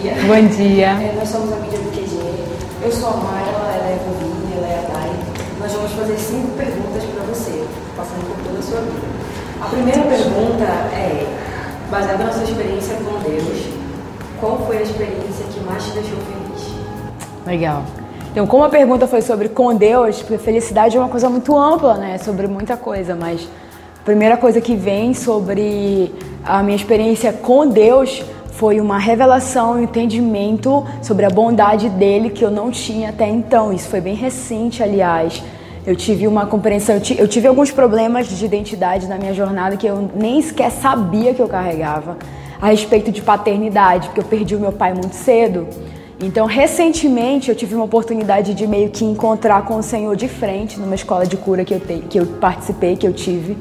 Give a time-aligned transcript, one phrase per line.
[0.00, 0.14] dia.
[0.26, 0.86] Bom dia.
[0.86, 2.18] É, nós somos a mídia do QG.
[2.84, 5.10] Eu sou a Mayla, ela é a Vovine, ela é a Dai.
[5.60, 7.64] Nós vamos fazer cinco perguntas para você,
[7.96, 9.06] passando por toda a sua vida.
[9.60, 11.26] A primeira pergunta é,
[11.90, 13.66] baseada na sua experiência com Deus,
[14.40, 16.74] qual foi a experiência que mais te deixou feliz?
[17.44, 17.82] Legal.
[18.30, 21.94] Então, como a pergunta foi sobre com Deus, porque felicidade é uma coisa muito ampla,
[21.94, 22.18] né?
[22.18, 23.48] Sobre muita coisa, mas
[24.00, 28.22] a primeira coisa que vem sobre a minha experiência com Deus
[28.58, 33.72] foi uma revelação, um entendimento sobre a bondade dele que eu não tinha até então.
[33.72, 35.40] Isso foi bem recente, aliás.
[35.86, 40.10] Eu tive uma compreensão, eu tive alguns problemas de identidade na minha jornada que eu
[40.12, 42.16] nem sequer sabia que eu carregava
[42.60, 45.68] a respeito de paternidade, porque eu perdi o meu pai muito cedo.
[46.20, 50.80] Então, recentemente, eu tive uma oportunidade de meio que encontrar com o Senhor de frente
[50.80, 53.56] numa escola de cura que eu, te, que eu participei, que eu tive.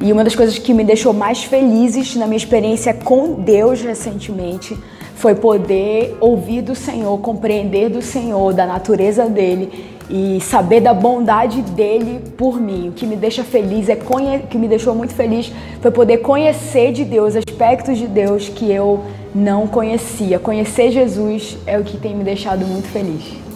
[0.00, 4.78] E uma das coisas que me deixou mais felizes na minha experiência com Deus recentemente
[5.16, 11.60] foi poder ouvir do Senhor, compreender do Senhor, da natureza dele e saber da bondade
[11.62, 12.90] dele por mim.
[12.90, 16.92] O que me deixa feliz é o que me deixou muito feliz foi poder conhecer
[16.92, 19.00] de Deus aspectos de Deus que eu
[19.34, 20.38] não conhecia.
[20.38, 23.47] Conhecer Jesus é o que tem me deixado muito feliz.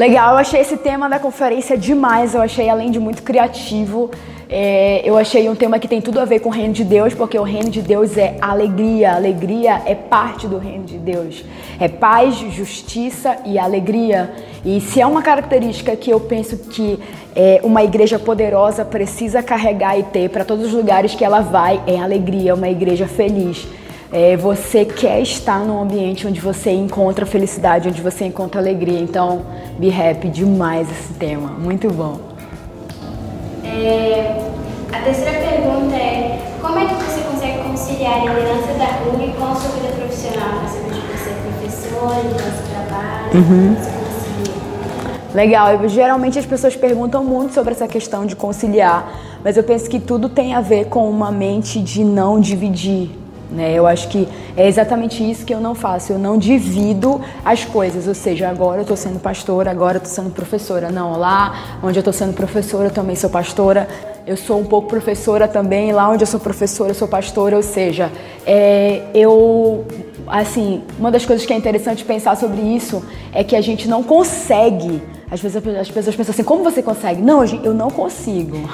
[0.00, 4.10] Legal, eu achei esse tema da conferência demais, eu achei além de muito criativo.
[4.48, 7.12] É, eu achei um tema que tem tudo a ver com o reino de Deus,
[7.12, 9.12] porque o reino de Deus é alegria.
[9.12, 11.44] Alegria é parte do reino de Deus.
[11.78, 14.32] É paz, justiça e alegria.
[14.64, 16.98] E se é uma característica que eu penso que
[17.36, 21.78] é, uma igreja poderosa precisa carregar e ter para todos os lugares que ela vai,
[21.86, 23.68] é alegria, uma igreja feliz.
[24.10, 28.98] É, você quer estar num ambiente onde você encontra felicidade, onde você encontra alegria.
[28.98, 29.42] Então,
[29.80, 31.48] be happy demais esse tema.
[31.58, 32.20] Muito bom.
[33.64, 34.36] É,
[34.92, 39.44] a terceira pergunta é: como é que você consegue conciliar a liderança da RUG com
[39.46, 40.60] a sua vida profissional?
[40.66, 43.74] Você pode ser professora, liderança de trabalho, Uhum.
[43.74, 44.60] você concilia?
[45.34, 49.10] Legal, eu, geralmente as pessoas perguntam muito sobre essa questão de conciliar,
[49.42, 53.10] mas eu penso que tudo tem a ver com uma mente de não dividir.
[53.50, 53.72] Né?
[53.72, 56.12] Eu acho que é exatamente isso que eu não faço.
[56.12, 60.14] Eu não divido as coisas, ou seja, agora eu estou sendo pastora, agora eu estou
[60.14, 60.90] sendo professora.
[60.90, 63.88] Não, lá onde eu estou sendo professora, eu também sou pastora.
[64.26, 67.56] Eu sou um pouco professora também, lá onde eu sou professora, eu sou pastora.
[67.56, 68.12] Ou seja,
[68.46, 69.84] é, eu
[70.30, 74.02] assim, uma das coisas que é interessante pensar sobre isso é que a gente não
[74.02, 75.02] consegue.
[75.30, 77.22] Às vezes as pessoas pensam assim, como você consegue?
[77.22, 78.56] Não, eu não consigo.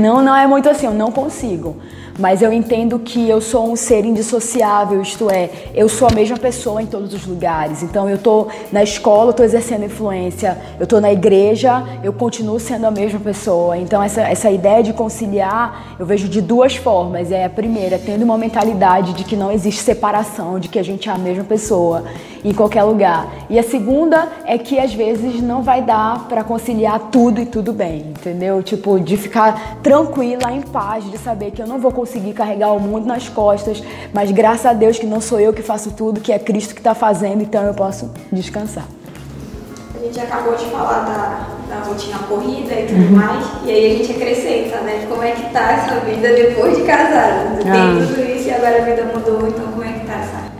[0.00, 1.76] Não, não é muito assim, eu não consigo.
[2.18, 6.38] Mas eu entendo que eu sou um ser indissociável, isto é, eu sou a mesma
[6.38, 7.82] pessoa em todos os lugares.
[7.82, 12.58] Então eu tô na escola, eu tô exercendo influência, eu tô na igreja, eu continuo
[12.58, 13.76] sendo a mesma pessoa.
[13.76, 17.30] Então essa, essa ideia de conciliar, eu vejo de duas formas.
[17.30, 21.10] É a primeira, tendo uma mentalidade de que não existe separação, de que a gente
[21.10, 22.04] é a mesma pessoa
[22.42, 23.28] em qualquer lugar.
[23.50, 27.72] E a segunda é que às vezes não vai dar para conciliar tudo e tudo
[27.72, 28.62] bem, entendeu?
[28.62, 32.80] Tipo, de ficar tranquila, em paz, de saber que eu não vou conseguir carregar o
[32.80, 36.32] mundo nas costas, mas graças a Deus que não sou eu que faço tudo, que
[36.32, 38.84] é Cristo que está fazendo, então eu posso descansar.
[39.94, 43.96] A gente acabou de falar da, da rotina corrida e tudo mais, e aí a
[43.98, 45.04] gente acrescenta, né?
[45.08, 47.58] Como é que tá essa vida depois de casado?
[47.62, 48.06] Tem Ah.
[48.06, 49.95] tudo isso e agora a vida mudou, então como é?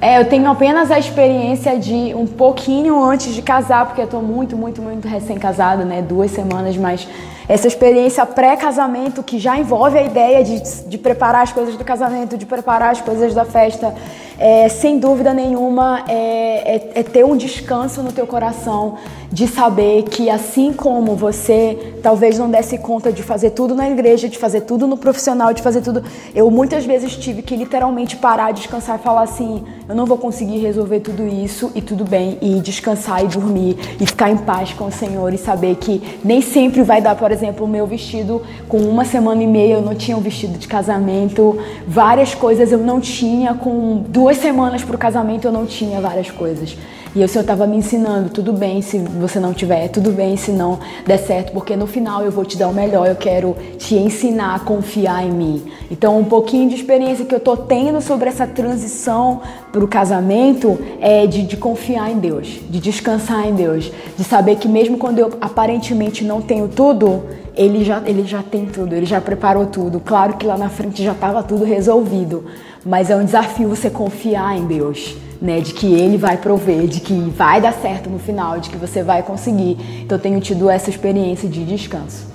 [0.00, 4.20] É, eu tenho apenas a experiência de um pouquinho antes de casar, porque eu tô
[4.20, 6.02] muito, muito, muito recém-casada, né?
[6.02, 7.08] Duas semanas, mas
[7.48, 12.36] essa experiência pré-casamento que já envolve a ideia de, de preparar as coisas do casamento,
[12.36, 13.94] de preparar as coisas da festa,
[14.38, 18.96] é, sem dúvida nenhuma é, é- é ter um descanso no teu coração
[19.32, 24.28] de saber que assim como você talvez não desse conta de fazer tudo na igreja,
[24.28, 26.02] de fazer tudo no profissional, de fazer tudo,
[26.34, 30.58] eu muitas vezes tive que literalmente parar, descansar e falar assim, eu não vou conseguir
[30.58, 34.86] resolver tudo isso e tudo bem e descansar e dormir e ficar em paz com
[34.86, 38.78] o Senhor e saber que nem sempre vai dar, por exemplo, o meu vestido com
[38.78, 43.00] uma semana e meia eu não tinha um vestido de casamento, várias coisas eu não
[43.00, 46.76] tinha com duas semanas para o casamento eu não tinha várias coisas.
[47.16, 50.50] E o Senhor estava me ensinando, tudo bem se você não tiver, tudo bem se
[50.50, 53.94] não der certo, porque no final eu vou te dar o melhor, eu quero te
[53.94, 55.62] ensinar a confiar em mim.
[55.90, 59.40] Então, um pouquinho de experiência que eu tô tendo sobre essa transição
[59.72, 64.56] para o casamento é de, de confiar em Deus, de descansar em Deus, de saber
[64.56, 67.22] que mesmo quando eu aparentemente não tenho tudo,
[67.56, 70.00] ele já, ele já tem tudo, ele já preparou tudo.
[70.00, 72.44] Claro que lá na frente já estava tudo resolvido,
[72.84, 75.60] mas é um desafio você confiar em Deus né?
[75.60, 79.02] De que ele vai prover, de que vai dar certo no final, de que você
[79.02, 79.76] vai conseguir.
[80.02, 82.26] Então eu tenho tido essa experiência de descanso.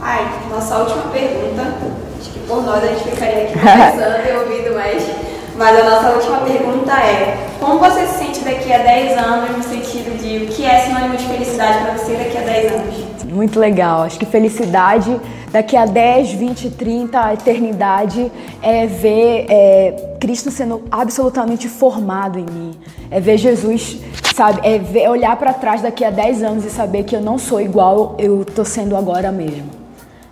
[0.00, 1.62] Ai, nossa última pergunta.
[2.20, 5.02] Acho que por nós a gente ficaria aqui conversando e ouvindo mais.
[5.56, 9.62] Mas a nossa última pergunta é: como você se sente daqui a 10 anos, no
[9.62, 13.05] sentido de o que é sinônimo de felicidade para você daqui a 10 anos?
[13.36, 14.00] Muito legal.
[14.00, 15.20] Acho que felicidade
[15.52, 22.46] daqui a 10, 20, 30, a eternidade é ver é, Cristo sendo absolutamente formado em
[22.46, 22.70] mim.
[23.10, 23.98] É ver Jesus,
[24.34, 24.66] sabe?
[24.66, 27.60] É ver, olhar para trás daqui a 10 anos e saber que eu não sou
[27.60, 29.68] igual eu tô sendo agora mesmo.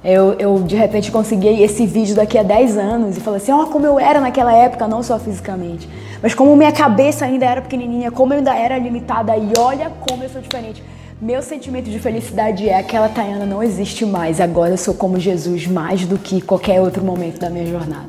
[0.03, 3.65] Eu, eu, de repente consegui esse vídeo daqui a 10 anos e falei assim, ó,
[3.65, 5.87] oh, como eu era naquela época, não só fisicamente,
[6.23, 10.23] mas como minha cabeça ainda era pequenininha, como eu ainda era limitada e olha como
[10.23, 10.83] eu sou diferente.
[11.21, 14.41] Meu sentimento de felicidade é aquela Tayana não existe mais.
[14.41, 18.09] Agora eu sou como Jesus mais do que qualquer outro momento da minha jornada.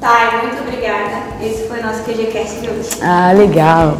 [0.00, 1.42] Thay, muito obrigada.
[1.42, 2.88] Esse foi o nosso QGCast de hoje.
[3.00, 3.96] Ah, legal.